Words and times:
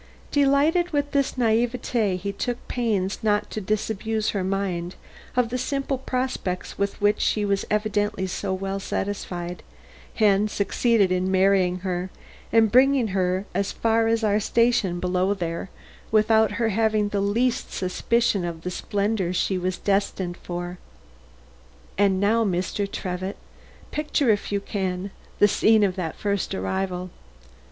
Delighted 0.31 0.89
with 0.89 1.11
this 1.11 1.33
naïveté, 1.33 2.17
he 2.17 2.31
took 2.33 2.67
pains 2.67 3.19
not 3.21 3.51
to 3.51 3.61
disabuse 3.61 4.31
her 4.31 4.43
mind 4.43 4.95
of 5.35 5.49
the 5.49 5.59
simple 5.59 5.99
prospects 5.99 6.75
with 6.75 6.99
which 6.99 7.21
she 7.21 7.45
was 7.45 7.65
evidently 7.69 8.25
so 8.25 8.51
well 8.51 8.79
satisfied, 8.79 9.61
and 10.19 10.49
succeeded 10.49 11.11
in 11.11 11.29
marrying 11.29 11.81
her 11.81 12.09
and 12.51 12.71
bringing 12.71 13.09
her 13.09 13.45
as 13.53 13.71
far 13.71 14.07
as 14.07 14.23
our 14.23 14.39
station 14.39 14.99
below 14.99 15.35
there, 15.35 15.69
without 16.09 16.53
her 16.53 16.69
having 16.69 17.09
the 17.09 17.21
least 17.21 17.71
suspicion 17.71 18.43
of 18.43 18.61
the 18.63 18.71
splendor 18.71 19.31
she 19.31 19.55
was 19.55 19.77
destined 19.77 20.35
for. 20.37 20.79
And 21.95 22.19
now, 22.19 22.43
Mr. 22.43 22.91
Trevitt, 22.91 23.37
picture, 23.91 24.31
if 24.31 24.51
you 24.51 24.61
can, 24.61 25.11
the 25.37 25.47
scene 25.47 25.83
of 25.83 25.95
that 25.95 26.15
first 26.15 26.55
arrival. 26.55 27.11